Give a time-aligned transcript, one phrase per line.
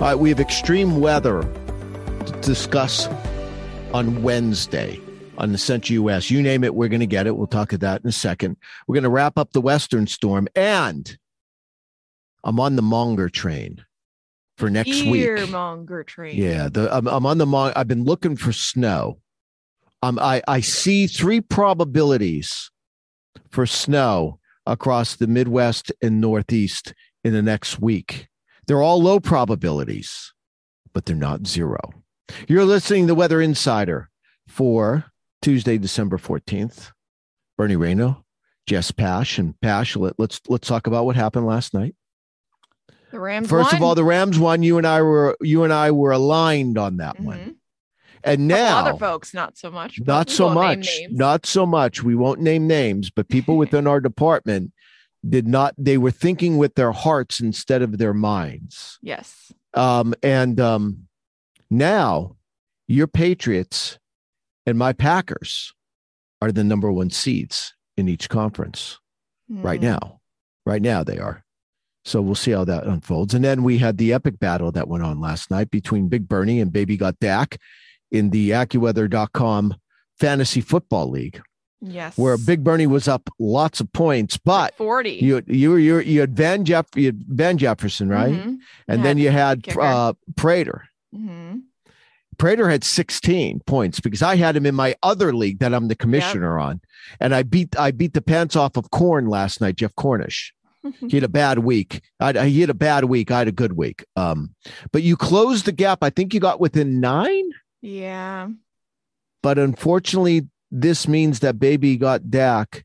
[0.00, 3.06] All right, we have extreme weather to discuss
[3.92, 4.98] on Wednesday
[5.36, 6.30] on the Central US.
[6.30, 7.36] You name it, we're going to get it.
[7.36, 8.56] We'll talk about that in a second.
[8.86, 11.18] We're going to wrap up the Western storm, and
[12.42, 13.84] I'm on the Monger train
[14.56, 15.50] for next week.
[15.50, 16.34] Monger train.
[16.34, 17.74] Yeah, the I'm, I'm on the Mong.
[17.76, 19.18] I've been looking for snow.
[20.02, 22.70] Um, I I see three probabilities
[23.50, 28.29] for snow across the Midwest and Northeast in the next week.
[28.70, 30.32] They're all low probabilities,
[30.94, 31.76] but they're not zero.
[32.46, 34.10] You're listening to Weather Insider
[34.46, 35.06] for
[35.42, 36.92] Tuesday, December 14th.
[37.58, 38.22] Bernie Rayno,
[38.68, 39.96] Jess Pash, and Pash.
[39.96, 41.96] Let, let's let's talk about what happened last night.
[43.10, 43.48] The Rams.
[43.50, 44.62] First of all, the Rams won.
[44.62, 47.38] You and I were you and I were aligned on that one.
[47.38, 47.54] Mhm.
[48.22, 49.98] And now other folks, not so much.
[49.98, 54.72] not so much not so much we won't name names but people within our department
[55.28, 58.98] did not they were thinking with their hearts instead of their minds.
[59.02, 59.52] Yes.
[59.74, 61.06] um and um
[61.70, 62.36] now
[62.88, 63.98] your patriots
[64.66, 65.72] and my packers
[66.42, 68.98] are the number one seeds in each conference
[69.48, 69.86] right Hmm.
[69.86, 70.20] now.
[70.66, 71.44] Right now they are.
[72.04, 73.34] So we'll see how that unfolds.
[73.34, 76.60] And then we had the epic battle that went on last night between big bernie
[76.60, 77.58] and baby got dak
[78.10, 79.74] in the accuweather.com
[80.18, 81.40] fantasy football league
[81.82, 82.18] Yes.
[82.18, 85.12] where big bernie was up lots of points but forty.
[85.12, 88.58] you you you you had van jeff you had van jefferson right Mhm.
[88.86, 89.80] and then you had kicker.
[89.80, 91.62] uh prater Mhm.
[92.38, 95.94] Prater had 16 points because I had him in my other league that I'm the
[95.94, 96.80] commissioner on.
[97.20, 100.54] And I beat I beat the pants off of Corn last night, Jeff Cornish.
[101.10, 102.00] He had a bad week.
[102.18, 103.30] I, he had a bad week.
[103.30, 104.06] I had a good week.
[104.16, 104.54] Um,
[104.90, 105.98] but you closed the gap.
[106.02, 107.50] I think you got within nine.
[107.82, 108.48] Yeah.
[109.42, 112.84] But unfortunately, this means that baby got Dak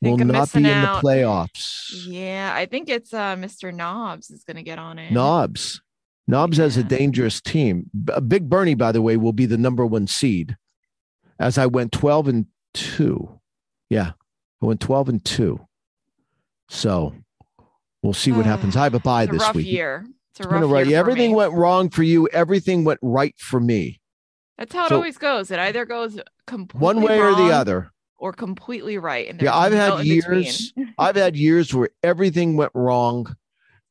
[0.00, 2.06] will not be in the playoffs.
[2.06, 2.52] Yeah.
[2.54, 3.72] I think it's uh Mr.
[3.74, 5.12] Knobs is gonna get on it.
[5.12, 5.80] Knobs.
[6.26, 7.90] Knobs has a dangerous team.
[8.04, 10.56] B- Big Bernie, by the way, will be the number one seed.
[11.38, 13.40] As I went 12 and 2.
[13.90, 14.12] Yeah.
[14.62, 15.60] I went 12 and 2.
[16.68, 17.14] So
[18.02, 18.76] we'll see what happens.
[18.76, 19.66] I have a bye this rough week.
[19.66, 20.06] year.
[20.30, 20.98] It's a rough right- year.
[20.98, 21.36] Everything me.
[21.36, 22.28] went wrong for you.
[22.28, 24.00] Everything went right for me.
[24.58, 25.50] That's how it so- always goes.
[25.50, 27.90] It either goes completely One way or the other.
[28.18, 29.28] or completely right.
[29.28, 30.72] And Yeah, I've had no years.
[30.98, 33.34] I've had years where everything went wrong,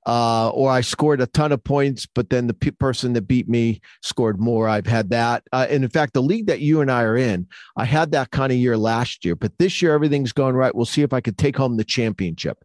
[0.06, 3.48] uh, or I scored a ton of points, but then the pe- person that beat
[3.48, 4.68] me scored more.
[4.68, 7.48] I've had that, uh, and in fact, the league that you and I are in,
[7.78, 9.36] I had that kind of year last year.
[9.36, 10.74] But this year, everything's going right.
[10.76, 12.58] We'll see if I could take home the championship.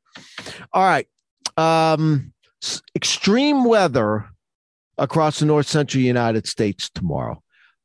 [0.73, 1.07] All right,
[1.57, 2.33] um,
[2.63, 4.27] s- extreme weather
[4.97, 7.41] across the north central United States tomorrow.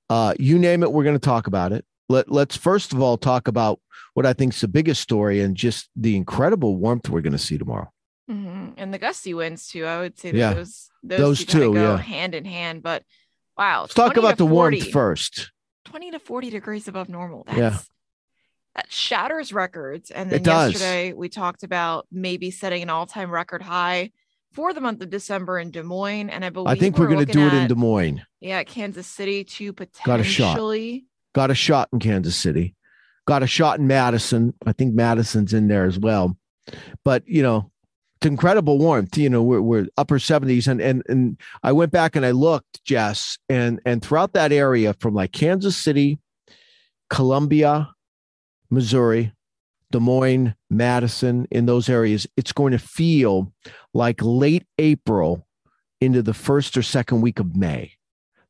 [0.09, 1.85] Uh, you name it, we're going to talk about it.
[2.09, 3.79] Let, let's first of all talk about
[4.13, 7.39] what I think is the biggest story and just the incredible warmth we're going to
[7.39, 7.91] see tomorrow.
[8.29, 8.73] Mhm.
[8.77, 9.85] And the gusty winds too.
[9.85, 10.53] I would say that Yeah.
[10.53, 11.97] those those, Those two, two, go yeah.
[11.97, 12.81] hand in hand.
[12.83, 13.03] But
[13.57, 15.51] wow, Let's talk 20 to about the 40 warmth first.
[15.85, 17.43] 20 to 40 degrees above normal.
[17.45, 17.77] That's, Yeah.
[18.75, 20.09] That shatters records.
[20.11, 24.11] And then yesterday we talked about maybe setting an all-time record high
[24.53, 26.29] for the month of December in Des Moines.
[26.29, 28.23] And I believe I think we're going to do it in Des Moines.
[28.39, 30.53] Yeah, Kansas City to Got a shot.
[30.53, 31.05] potentially.
[31.33, 32.75] Got a shot in Kansas City.
[33.25, 34.53] Got a shot in Madison.
[34.65, 36.37] I think Madison's in there as well.
[37.03, 37.71] But you know,
[38.17, 39.17] it's incredible warmth.
[39.17, 40.67] You know, we're, we're upper 70s.
[40.67, 44.93] And and and I went back and I looked, Jess, and and throughout that area
[44.99, 46.19] from like Kansas City,
[47.09, 47.89] Columbia,
[48.69, 49.33] Missouri,
[49.91, 53.53] Des Moines, Madison, in those areas, it's going to feel
[53.93, 55.45] like late April
[56.01, 57.93] into the first or second week of May.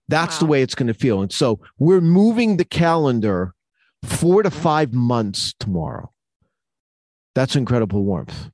[0.10, 1.22] That's the way it's going to feel.
[1.22, 3.54] And so we're moving the calendar
[4.04, 4.60] four to mm-hmm.
[4.60, 6.12] five months tomorrow.
[7.36, 8.52] That's incredible warmth.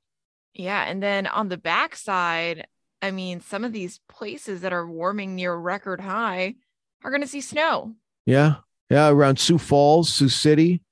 [0.54, 0.84] Yeah.
[0.84, 2.66] And then on the backside,
[3.02, 6.54] I mean, some of these places that are warming near record high
[7.02, 7.94] are going to see snow.
[8.26, 8.56] Yeah.
[8.90, 9.08] Yeah.
[9.08, 10.82] Around Sioux Falls, Sioux City.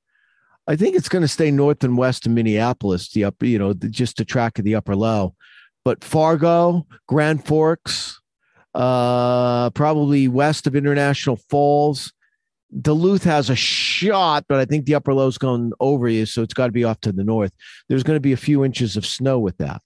[0.66, 3.72] I think it's going to stay north and west of Minneapolis, the upper, you know,
[3.72, 5.34] the, just to track of the upper low.
[5.84, 8.17] But Fargo, Grand Forks,
[8.78, 12.12] uh, probably west of International Falls.
[12.80, 16.54] Duluth has a shot, but I think the upper low's going over you, so it's
[16.54, 17.52] got to be off to the north.
[17.88, 19.82] There's going to be a few inches of snow with that.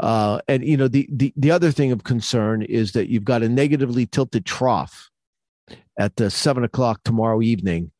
[0.00, 3.42] Uh, and you know the, the the other thing of concern is that you've got
[3.42, 5.10] a negatively tilted trough
[5.98, 7.90] at the seven o'clock tomorrow evening,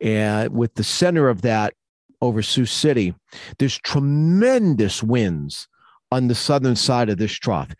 [0.00, 1.74] and with the center of that
[2.22, 3.14] over Sioux City,
[3.58, 5.66] there's tremendous winds
[6.10, 7.74] on the southern side of this trough.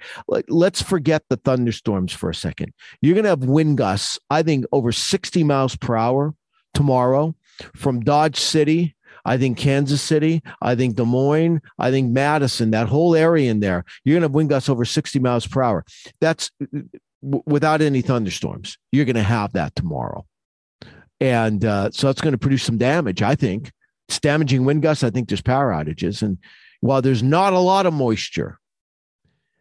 [0.48, 2.72] Let's forget the thunderstorms for a second.
[3.00, 6.34] You're going to have wind gusts, I think, over 60 miles per hour
[6.74, 7.34] tomorrow
[7.74, 8.96] from Dodge City.
[9.24, 13.60] I think Kansas City, I think Des Moines, I think Madison, that whole area in
[13.60, 15.84] there, you're going to have wind gusts over 60 miles per hour.
[16.20, 16.50] That's
[17.20, 18.78] without any thunderstorms.
[18.92, 20.24] You're going to have that tomorrow.
[21.20, 23.70] And uh, so that's going to produce some damage, I think.
[24.08, 25.04] It's damaging wind gusts.
[25.04, 26.22] I think there's power outages.
[26.22, 26.38] And
[26.80, 28.58] while there's not a lot of moisture,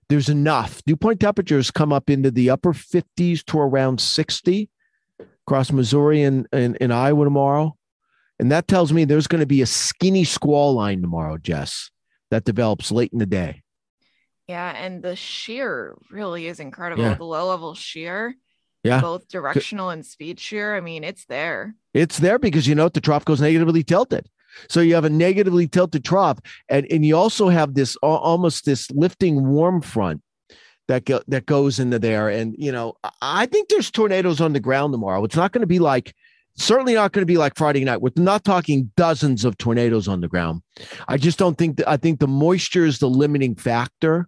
[0.09, 0.81] there's enough.
[0.85, 4.69] Dew point temperatures come up into the upper 50s to around 60
[5.45, 7.75] across Missouri and, and, and Iowa tomorrow.
[8.39, 11.91] And that tells me there's going to be a skinny squall line tomorrow, Jess,
[12.31, 13.63] that develops late in the day.
[14.47, 14.71] Yeah.
[14.71, 17.03] And the shear really is incredible.
[17.03, 17.13] Yeah.
[17.13, 18.33] The low level shear,
[18.83, 19.01] yeah.
[19.01, 20.75] both directional and speed shear.
[20.75, 21.75] I mean, it's there.
[21.93, 24.27] It's there because you know the trough goes negatively tilted.
[24.69, 28.89] So you have a negatively tilted trough, and, and you also have this almost this
[28.91, 30.21] lifting warm front
[30.87, 32.29] that go, that goes into there.
[32.29, 35.23] And you know, I think there's tornadoes on the ground tomorrow.
[35.23, 36.13] It's not going to be like
[36.55, 38.01] certainly not going to be like Friday night.
[38.01, 40.61] We're not talking dozens of tornadoes on the ground.
[41.07, 44.27] I just don't think that I think the moisture is the limiting factor.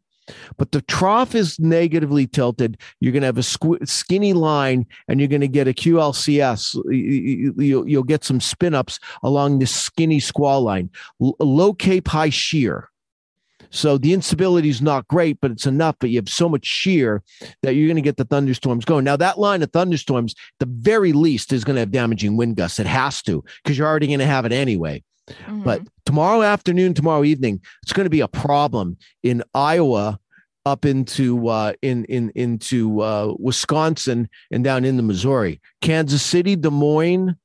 [0.58, 2.78] But the trough is negatively tilted.
[3.00, 6.82] You're going to have a squ- skinny line and you're going to get a QLCS.
[7.58, 10.90] You'll, you'll get some spin ups along this skinny squall line,
[11.22, 12.90] L- low cape, high shear.
[13.72, 15.96] So the instability is not great, but it's enough.
[16.00, 17.24] But you have so much shear
[17.64, 19.06] that you're going to get the thunderstorms going.
[19.06, 22.80] Now, that line of thunderstorms, the very least, is going to have damaging wind gusts.
[22.80, 25.04] It has to, because you're already going to have it anyway.
[25.30, 25.64] Mm-hmm.
[25.64, 30.20] But tomorrow afternoon, tomorrow evening, it's going to be a problem in Iowa
[30.66, 36.70] up into uh, in in into uh, Wisconsin and down into Missouri, Kansas City, Des
[36.70, 37.36] Moines,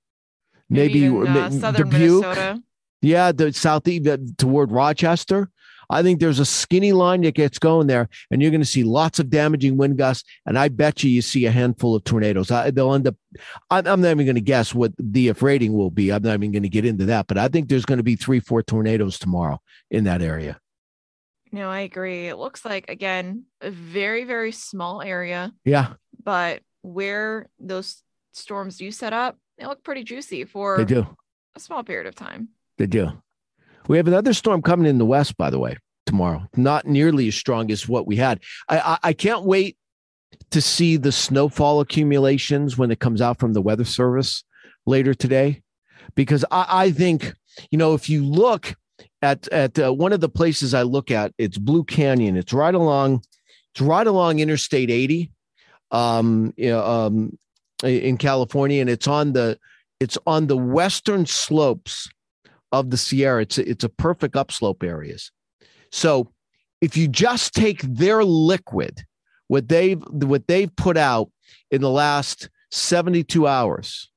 [0.69, 2.23] maybe, maybe even, uh, southern Dubuque.
[2.23, 2.63] Minnesota.
[3.03, 5.51] Yeah, the southeast toward Rochester.
[5.91, 8.85] I think there's a skinny line that gets going there, and you're going to see
[8.85, 10.29] lots of damaging wind gusts.
[10.47, 12.51] And I bet you you see a handful of tornadoes.
[12.51, 13.17] I, they'll end up.
[13.71, 16.13] I'm, I'm not even going to guess what the EF rating will be.
[16.13, 18.17] I'm not even going to get into that, but I think there's going to be
[18.17, 19.61] three, four tornadoes tomorrow
[19.91, 20.59] in that area.
[21.53, 22.29] No, I agree.
[22.29, 25.53] It looks like again a very very small area.
[25.65, 25.95] Yeah.
[26.23, 28.03] But where those
[28.33, 31.07] storms do set up, they look pretty juicy for they do
[31.55, 32.49] a small period of time.
[32.79, 33.23] They do.
[33.89, 36.47] We have another storm coming in the west, by the way, tomorrow.
[36.57, 38.41] Not nearly as strong as what we had.
[38.69, 39.77] I, I, I can't wait
[40.51, 44.45] to see the snowfall accumulations when it comes out from the weather service
[44.87, 45.63] later today,
[46.15, 47.35] because I, I think
[47.71, 48.75] you know if you look
[49.23, 52.37] at at uh, one of the places I look at, it's Blue Canyon.
[52.37, 53.23] It's right along,
[53.73, 55.31] it's right along Interstate 80,
[55.91, 57.39] um, you know, um,
[57.83, 59.59] in California, and it's on the
[60.01, 62.09] it's on the western slopes
[62.81, 63.43] of the Sierra.
[63.43, 65.31] It's a, it's a perfect upslope areas.
[65.91, 66.33] So
[66.81, 69.05] if you just take their liquid,
[69.49, 71.31] what they've what they've put out
[71.71, 74.11] in the last 72 hours,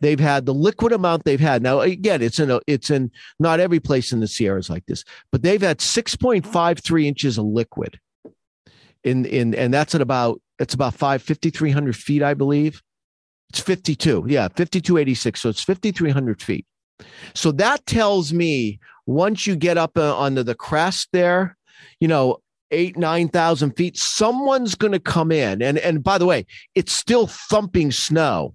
[0.00, 1.62] they've had the liquid amount they've had.
[1.62, 5.04] Now again, it's in a, it's in not every place in the Sierras like this,
[5.32, 7.98] but they've had 6.53 inches of liquid.
[9.04, 12.82] In in and that's at about it's about five fifty three hundred feet, I believe.
[13.50, 14.24] It's 52.
[14.28, 15.40] Yeah, 5286.
[15.40, 16.66] So it's 5,300 feet.
[17.34, 21.56] So that tells me once you get up uh, onto the crest there,
[22.00, 22.38] you know,
[22.70, 25.62] eight, 9,000 feet, someone's going to come in.
[25.62, 28.54] And, and by the way, it's still thumping snow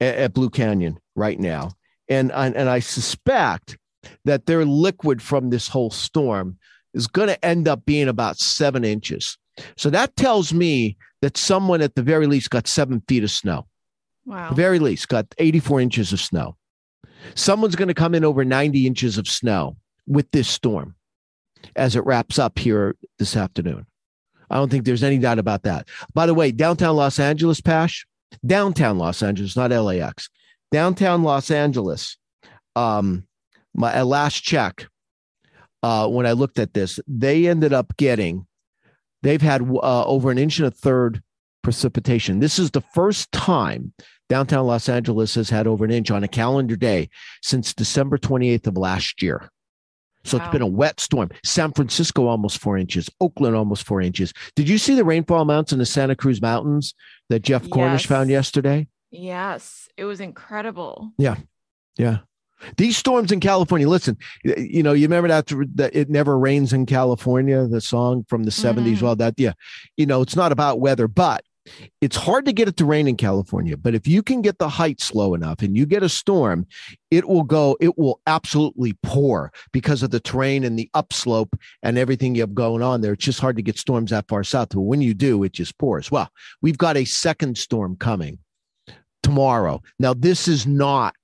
[0.00, 1.72] at, at Blue Canyon right now.
[2.08, 3.76] And, and, and I suspect
[4.24, 6.58] that their liquid from this whole storm
[6.94, 9.36] is going to end up being about seven inches.
[9.76, 13.66] So that tells me that someone at the very least got seven feet of snow.
[14.24, 14.50] Wow.
[14.50, 16.56] The very least got 84 inches of snow.
[17.34, 20.94] Someone's going to come in over 90 inches of snow with this storm
[21.74, 23.86] as it wraps up here this afternoon.
[24.50, 25.88] I don't think there's any doubt about that.
[26.14, 28.06] By the way, downtown Los Angeles, Pash,
[28.44, 30.30] downtown Los Angeles, not LAX,
[30.70, 32.16] downtown Los Angeles.
[32.76, 33.26] Um,
[33.74, 34.86] my last check,
[35.82, 38.46] uh, when I looked at this, they ended up getting,
[39.22, 41.22] they've had uh, over an inch and a third
[41.66, 42.38] precipitation.
[42.38, 43.92] This is the first time
[44.28, 47.08] Downtown Los Angeles has had over an inch on a calendar day
[47.42, 49.50] since December 28th of last year.
[50.22, 50.44] So wow.
[50.44, 51.30] it's been a wet storm.
[51.44, 54.32] San Francisco almost four inches, Oakland almost four inches.
[54.54, 56.94] Did you see the rainfall amounts in the Santa Cruz Mountains
[57.30, 58.08] that Jeff Cornish yes.
[58.08, 58.86] found yesterday?
[59.10, 61.10] Yes, it was incredible.
[61.18, 61.34] Yeah,
[61.96, 62.18] yeah.
[62.76, 66.86] These storms in California, listen, you know, you remember that, that it never rains in
[66.86, 69.02] California, the song from the 70s, Mhm.
[69.02, 69.52] well, that, yeah,
[69.96, 71.42] you know, it's not about weather, but
[72.00, 73.76] it's hard to get it to rain in California.
[73.76, 76.66] But if you can get the heights low enough and you get a storm,
[77.10, 81.98] it will go, it will absolutely pour because of the terrain and the upslope and
[81.98, 83.12] everything you have going on there.
[83.12, 84.70] It's just hard to get storms that far south.
[84.70, 86.10] But when you do, it just pours.
[86.10, 86.30] Well,
[86.62, 88.38] we've got a second storm coming
[89.22, 89.82] tomorrow.
[89.98, 91.14] Now, this is not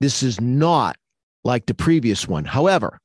[0.00, 0.96] this is not
[1.44, 2.44] like the previous one.
[2.44, 2.98] However,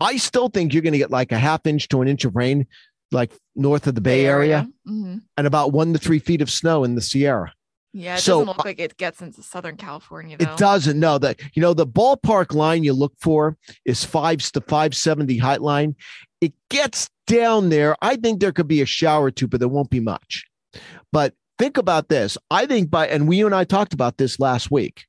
[0.00, 2.34] I still think you're going to get like a half inch to an inch of
[2.34, 2.66] rain,
[3.10, 5.22] like north of the Bay, Area, Mhm.
[5.36, 7.52] and about one to three feet of snow in the Sierra.
[7.94, 10.52] Yeah, it So, doesn't look like it gets into Southern California though.
[10.52, 11.00] It doesn't.
[11.00, 15.38] No, that you know the ballpark line you look for is five to five seventy
[15.38, 15.96] height line.
[16.40, 17.96] It gets down there.
[18.02, 20.44] I think there could be a shower or two, but there won't be much.
[21.12, 22.36] But think about this.
[22.50, 25.06] I think by and we you and I talked about this last week.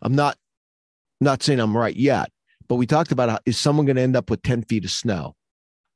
[0.00, 0.36] I'm not
[1.20, 2.30] not saying I'm right yet,
[2.68, 4.90] but we talked about how, is someone going to end up with ten feet of
[4.92, 5.34] snow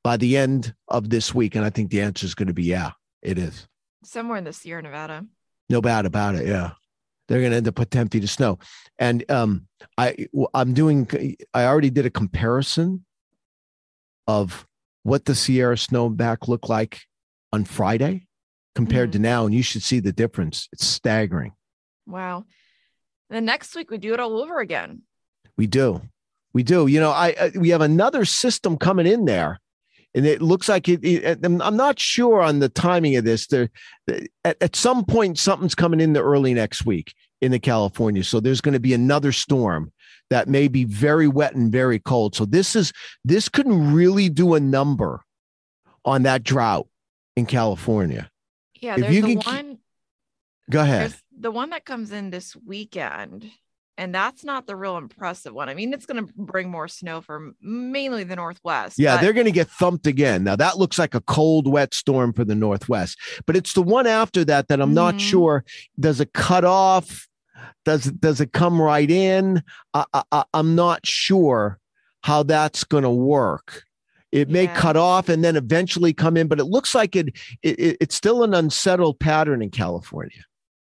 [0.04, 1.56] by the end of this week?
[1.56, 2.92] And I think the answer is going to be yeah,
[3.22, 3.66] it is.
[4.04, 5.26] Somewhere in the Sierra Nevada.
[5.68, 6.46] No bad about it.
[6.46, 6.72] Yeah.
[7.26, 8.58] They're going to end up with 10 feet of snow.
[8.98, 11.08] And um, I, I'm doing,
[11.54, 13.04] I already did a comparison
[14.28, 14.66] of
[15.02, 17.00] what the Sierra snowpack looked like
[17.52, 18.26] on Friday
[18.74, 19.46] compared to now.
[19.46, 20.68] And you should see the difference.
[20.72, 21.52] It's staggering.
[22.06, 22.44] Wow.
[23.30, 25.02] Then next week we do it all over again.
[25.56, 26.02] We do.
[26.52, 26.86] We do.
[26.86, 29.60] You know, I, I we have another system coming in there.
[30.14, 33.46] And it looks like it, it- I'm not sure on the timing of this.
[33.46, 33.68] There,
[34.44, 38.22] at, at some point, something's coming in the early next week in the California.
[38.24, 39.92] So there's going to be another storm
[40.30, 42.34] that may be very wet and very cold.
[42.34, 42.92] So this is
[43.24, 45.22] this could really do a number
[46.04, 46.86] on that drought
[47.36, 48.30] in California.
[48.80, 49.78] Yeah, If there's you the can one
[50.70, 51.14] Go ahead.
[51.38, 53.50] the one that comes in this weekend.
[53.96, 55.68] And that's not the real impressive one.
[55.68, 58.98] I mean, it's going to bring more snow for mainly the Northwest.
[58.98, 60.42] Yeah, but- they're going to get thumped again.
[60.42, 64.06] Now that looks like a cold, wet storm for the Northwest, but it's the one
[64.08, 65.20] after that that I'm not Mhm.
[65.20, 65.64] sure.
[66.00, 67.28] Does it cut off?
[67.84, 69.62] Does it does it come right in?
[69.94, 71.78] I, I, I'm not sure
[72.22, 73.84] how that's going to work.
[74.32, 74.74] It may Yeah.
[74.74, 77.28] cut off and then eventually come in, but it looks like it,
[77.62, 80.42] it it- it's still an unsettled pattern in California.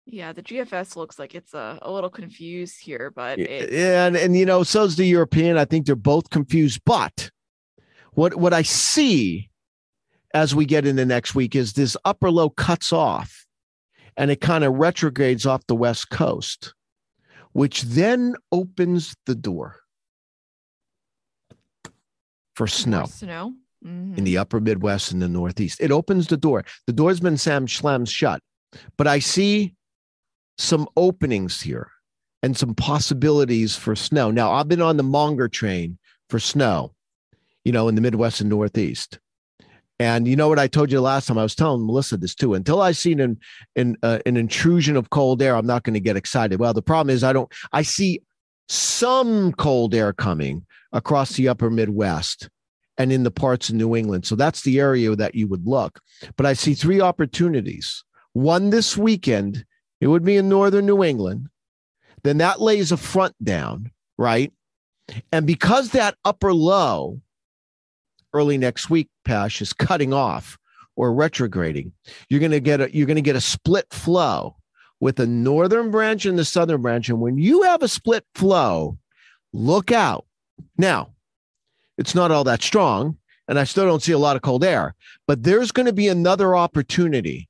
[0.08, 4.36] Yeah, the GFS looks like it's a, a little confused here, but it, and and
[4.36, 7.30] you know so's the european i think they're both confused but
[8.12, 9.50] what what i see
[10.32, 13.46] as we get into next week is this upper low cuts off
[14.16, 16.72] and it kind of retrogrades off the west coast
[17.52, 19.76] which then opens the door
[22.54, 23.54] for more snow Snow.
[23.84, 24.18] Mhm.
[24.18, 25.80] in the upper Midwest and the Northeast.
[25.80, 26.64] It opens the door.
[26.86, 28.40] The door's been sam slammed shut,
[28.96, 29.75] but I see
[30.58, 31.90] some openings here
[32.42, 34.30] and some possibilities for snow.
[34.30, 35.98] Now, I've been on the Monger train
[36.28, 36.94] for snow,
[37.64, 39.18] you know, in the Midwest and Northeast.
[39.98, 41.38] And you know what I told you last time?
[41.38, 42.52] I was telling Melissa this too.
[42.54, 43.38] Until I see an
[43.76, 46.60] an, uh, an intrusion of cold air, I'm not going to get excited.
[46.60, 47.50] Well, the problem is I don't.
[47.72, 48.20] I see
[48.68, 52.50] some cold air coming across the upper Midwest
[52.98, 54.26] and in the parts of New England.
[54.26, 56.00] So that's the area that you would look.
[56.36, 58.04] But I see three opportunities.
[58.32, 59.64] One this weekend,
[60.00, 61.48] it would be in northern New England.
[62.22, 64.52] Then that lays a front down, right?
[65.32, 67.20] And because that upper low
[68.32, 70.58] early next week, Pash, is cutting off
[70.96, 71.92] or retrograding,
[72.28, 74.56] you're gonna get a you're gonna get a split flow
[75.00, 77.08] with a northern branch and the southern branch.
[77.08, 78.98] And when you have a split flow,
[79.52, 80.24] look out.
[80.78, 81.10] Now,
[81.98, 84.94] it's not all that strong, and I still don't see a lot of cold air,
[85.26, 87.48] but there's going to be another opportunity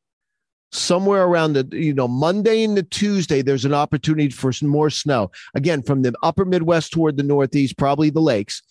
[0.73, 3.42] somewhere around the you know Monday into Tuesday.
[3.42, 7.76] There's an opportunity for some more snow again from the upper Midwest toward the Northeast,
[7.76, 8.62] probably the lakes,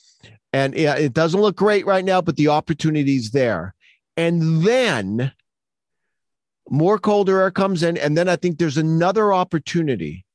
[0.53, 3.75] and yeah, it doesn't look great right now, but the opportunity's there.
[4.17, 5.33] And then
[6.69, 10.25] more colder air comes in, and then I think there's another opportunity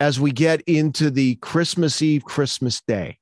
[0.00, 3.18] as we get into the Christmas Eve, Christmas Day.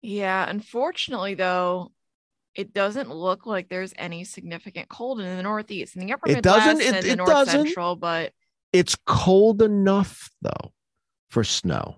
[0.00, 1.92] Yeah, unfortunately though,
[2.54, 6.36] it doesn't look like there's any significant cold in the Northeast and the upper It
[6.36, 7.66] Midwest doesn't- it- and the it North doesn't.
[7.66, 8.32] Central, but
[8.72, 10.72] It's cold enough though
[11.30, 11.96] for snow,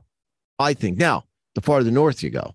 [0.59, 0.99] I think.
[0.99, 2.53] Now, the farther north you go,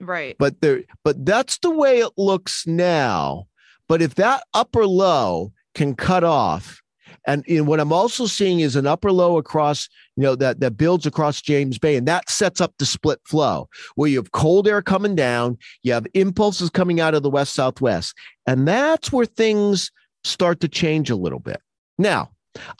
[0.00, 0.36] right.
[0.38, 3.46] but there, but that's the way it looks now.
[3.88, 6.82] But if that upper low can cut off,
[7.28, 10.76] and in what I'm also seeing is an upper low across, you know, that that
[10.76, 14.66] builds across James Bay, and that sets up the split flow where you have cold
[14.66, 18.14] air coming down, you have impulses coming out of the west southwest,
[18.46, 19.92] and that's where things
[20.24, 21.60] start to change a little bit.
[21.98, 22.30] Now,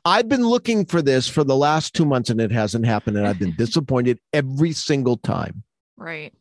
[0.05, 3.17] I've been looking for this for the last two months and it hasn't happened.
[3.17, 5.63] And I've been disappointed every single time.
[5.97, 6.33] Right.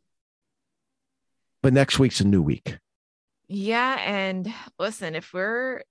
[1.61, 2.77] But next week's a new week.
[3.47, 3.97] Yeah.
[3.99, 5.83] And listen, if we're,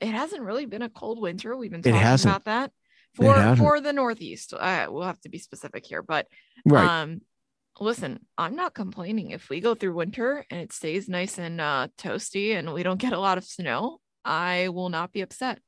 [0.00, 1.56] it hasn't really been a cold winter.
[1.56, 2.72] We've been talking about that
[3.14, 4.54] for for the Northeast.
[4.58, 6.26] Uh, we'll have to be specific here, but
[6.64, 7.02] Right.
[7.02, 7.20] um,
[7.80, 11.88] listen, I'm not complaining if we go through winter and it stays nice and uh,
[11.98, 14.00] toasty and we don't get a lot of snow.
[14.24, 15.60] I will not be upset.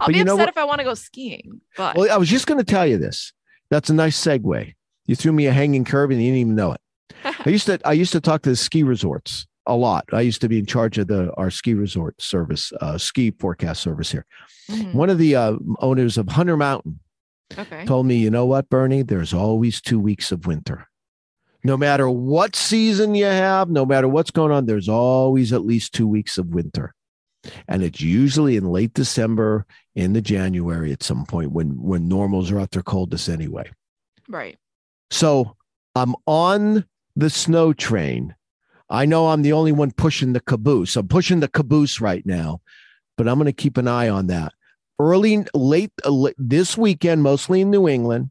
[0.00, 2.46] I'll But be upset if I want to go skiing, but well, I was just
[2.46, 3.32] going to tell you this.
[3.70, 4.74] That's a nice segue.
[5.06, 6.80] You threw me a hanging curve and you didn't even know it.
[7.46, 10.04] I used to I used to talk to the ski resorts a lot.
[10.12, 13.82] I used to be in charge of the our ski resort service, uh, ski forecast
[13.82, 14.26] service here.
[14.70, 14.94] Mhm.
[14.94, 17.00] One of the uh, owners of Hunter Mountain
[17.56, 17.84] okay.
[17.84, 20.88] told me, you know what, Bernie, there's always two weeks of winter.
[21.64, 25.92] No matter what season you have, no matter what's going on, there's always at least
[25.92, 26.94] two weeks of winter.
[27.66, 32.60] And it's usually in late December, into January at some point when when normals are
[32.60, 33.68] at their coldest anyway.
[34.28, 34.56] Right.
[35.10, 35.56] So
[35.94, 36.84] I'm on
[37.16, 38.34] the snow train.
[38.90, 40.96] I know I'm the only one pushing the caboose.
[40.96, 42.60] I'm pushing the caboose right now,
[43.16, 44.52] but I'm going to keep an eye on that.
[44.98, 48.30] Early, late, uh, this weekend, mostly in New England.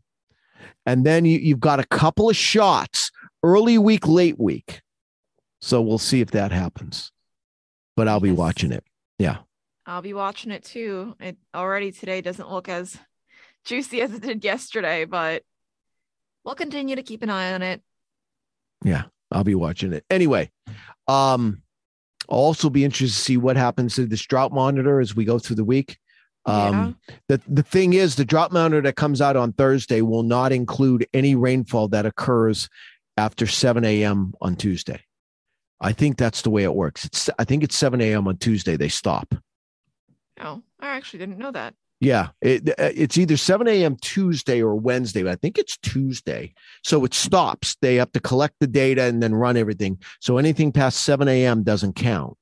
[0.85, 3.11] And then you, you've got a couple of shots
[3.43, 4.81] early week, late week.
[5.61, 7.11] So we'll see if that happens.
[7.95, 8.37] But I'll be Yes.
[8.37, 8.83] watching it.
[9.19, 9.37] Yeah.
[9.85, 11.15] I'll be watching it too.
[11.19, 12.97] It already today doesn't look as
[13.63, 15.43] juicy as it did yesterday, but
[16.43, 17.81] we'll continue to keep an eye on it.
[18.83, 20.05] Yeah, I'll be watching it.
[20.09, 20.51] Anyway,
[21.07, 21.61] um,
[22.29, 25.39] I'll also be interested to see what happens to this drought monitor as we go
[25.39, 25.97] through the week.
[26.45, 30.53] Um, the, the thing is, the drought monitor that comes out on Thursday will not
[30.53, 32.69] include any rainfall that occurs
[33.17, 34.33] after 7 a.m.
[34.39, 35.01] on Tuesday.
[35.81, 37.05] I think that's the way it works.
[37.05, 38.27] It's I think it's 7 a.m.
[38.27, 39.35] on Tuesday they stop.
[40.39, 41.75] Oh, I actually didn't know that.
[41.99, 43.95] Yeah, it, uh, it's either 7 a.m.
[43.99, 46.53] Tuesday or Wednesday, but I think it's Tuesday.
[46.83, 47.75] So it stops.
[47.81, 49.97] They have to collect the data and then run everything.
[50.19, 51.63] So anything past 7 a.m.
[51.63, 52.37] doesn't count.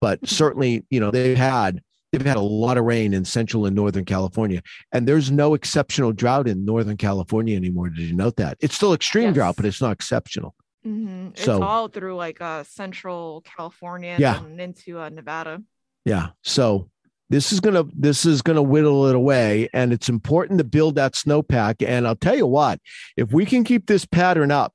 [0.00, 3.76] But certainly, you know, they've had they've had a lot of rain in central and
[3.76, 7.88] northern California, and there's no exceptional drought in northern California anymore.
[7.90, 8.56] Did you note that?
[8.60, 9.34] It's still extreme Yes.
[9.34, 10.54] drought, but it's not exceptional.
[10.82, 14.42] hmm It's So- all through like uh central California Yeah.
[14.42, 15.62] and into uh, Nevada.
[16.06, 16.28] Yeah.
[16.42, 16.88] So
[17.30, 21.14] this is gonna this is gonna whittle it away, and it's important to build that
[21.14, 21.76] snowpack.
[21.86, 22.80] And I'll tell you what,
[23.16, 24.74] if we can keep this pattern up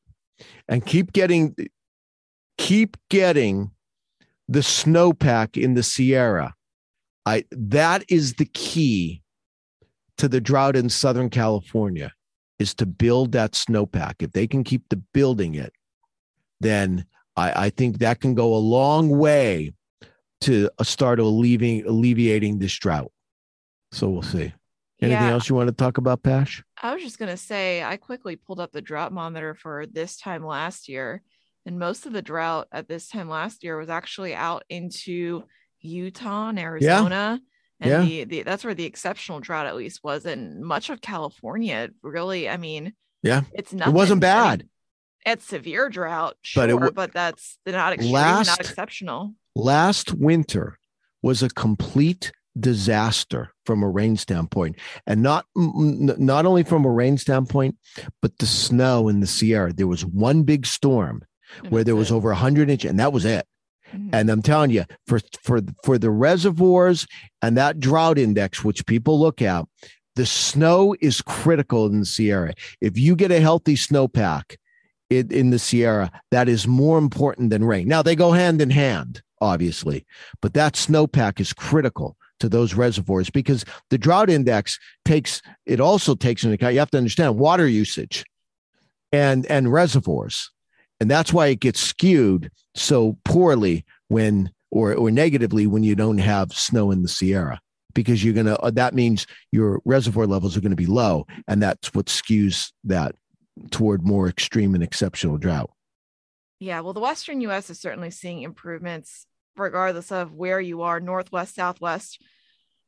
[0.67, 1.53] and keep getting
[2.57, 3.71] keep getting
[4.47, 6.55] the snowpack in the Sierra,
[7.25, 9.21] I that is the key
[10.17, 12.13] to the drought in Southern California
[12.57, 14.15] is to build that snowpack.
[14.19, 15.73] If they can keep the building it,
[16.61, 19.73] then I, I think that can go a long way
[20.41, 23.11] to uh, start alleviating alleviating this drought.
[23.91, 24.53] So we'll see.
[25.01, 25.31] Anything Yeah.
[25.31, 26.63] else you want to talk about, Pash?
[26.81, 30.45] I was just gonna say I quickly pulled up the drought monitor for this time
[30.45, 31.21] last year,
[31.65, 35.43] and most of the drought at this time last year was actually out into
[35.81, 37.39] Utah and Arizona.
[37.81, 38.01] And Yeah.
[38.01, 40.25] the, the that's where the exceptional drought at least was.
[40.25, 43.41] And much of California, really, I mean, Yeah.
[43.53, 43.93] it's nothing.
[43.93, 44.69] It wasn't I mean, bad.
[45.25, 49.35] it's severe drought, sure, But it but that's not extreme, Last- not exceptional.
[49.55, 50.77] Last winter
[51.21, 57.17] was a complete disaster from a rain standpoint, and not not only from a rain
[57.17, 57.75] standpoint,
[58.21, 59.73] but the snow in the Sierra.
[59.73, 61.23] There was one big storm
[61.69, 63.45] where there was over hundred inch, and that was it.
[63.93, 64.09] Mhm.
[64.13, 67.07] And I'm telling you, for for for the reservoirs
[67.41, 69.65] and that drought index, which people look at,
[70.15, 72.53] the snow is critical in the Sierra.
[72.81, 74.55] If you get a healthy snowpack
[75.09, 77.87] in, in the Sierra, that is more important than rain.
[77.87, 80.05] Now they go hand in hand, obviously,
[80.41, 86.15] but that snowpack is critical to those reservoirs because the drought index takes it also
[86.15, 86.73] takes into account.
[86.73, 88.25] You have to understand water usage
[89.11, 90.51] and and reservoirs
[90.99, 96.17] and that's why it gets skewed so poorly when or or negatively when you don't
[96.17, 97.59] have snow in the Sierra
[97.93, 101.61] because you're gonna uh, that means your reservoir levels are going to be low and
[101.61, 103.15] that's what skews that
[103.71, 105.71] toward more extreme and exceptional drought.
[106.59, 111.55] Yeah, well, the Western US is certainly seeing improvements regardless of where you are, Northwest,
[111.55, 112.21] Southwest,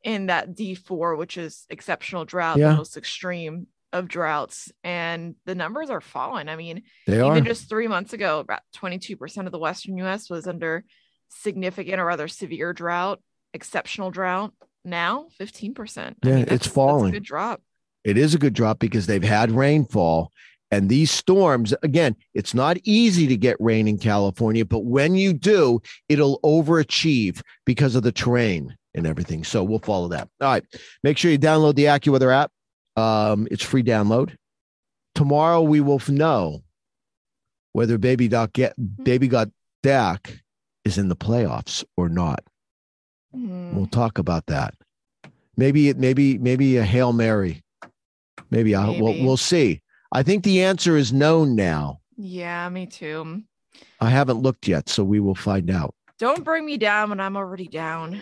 [0.03, 2.71] in that D4, which is exceptional drought, Yeah.
[2.71, 4.71] the most extreme of droughts.
[4.84, 6.49] And the numbers are falling.
[6.49, 10.30] I mean, They are even just three months ago, about 22% of the Western US
[10.30, 10.84] was under
[11.30, 13.21] significant or rather severe drought,
[13.53, 14.53] exceptional drought.
[14.86, 16.17] Now, 15%.
[16.23, 17.12] I Yeah, mean, it's that's- that's a falling.
[17.13, 17.62] good drop.
[18.03, 20.32] it is a good drop because they've had rainfall
[20.71, 25.32] and these storms again it's not easy to get rain in california but when you
[25.34, 29.43] do it'll overachieve because of the terrain and everything.
[29.43, 30.27] So we'll follow that.
[30.41, 30.63] All right.
[31.03, 32.51] Make sure you download the AccuWeather app.
[32.95, 34.36] Um, it's free download.
[35.13, 36.63] Tomorrow we will know
[37.73, 39.03] whether baby doc get Mm-hmm.
[39.03, 39.49] baby got
[39.84, 40.41] Dak
[40.84, 42.39] is in the playoffs or not.
[43.36, 44.73] Mm, We'll talk about that.
[45.56, 47.62] Maybe it maybe maybe a Hail Mary.
[48.49, 49.25] Maybe I we'll, Maybe.
[49.25, 49.82] we'll see.
[50.12, 52.00] I think the answer is known now.
[52.17, 53.43] yeah, me too.
[54.00, 55.93] I haven't looked yet, so we will find out.
[56.17, 58.22] Don't bring me down when I'm already down.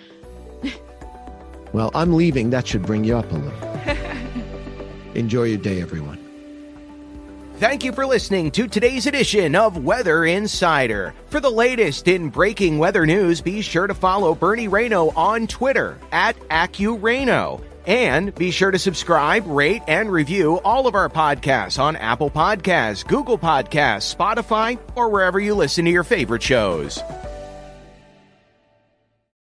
[1.74, 2.50] Well, I'm leaving.
[2.52, 3.98] That should bring you up a little.
[5.16, 6.20] Enjoy your day, everyone.
[7.58, 11.14] Thank you for listening to today's edition of Weather Insider.
[11.28, 15.98] For the latest in breaking weather news, be sure to follow Bernie Rayno on Twitter
[16.12, 17.62] at AccuRayno.
[17.88, 23.08] And be sure to subscribe, rate, and review all of our podcasts on Apple Podcasts,
[23.08, 27.00] Google Podcasts, Spotify, or wherever you listen to your favorite shows.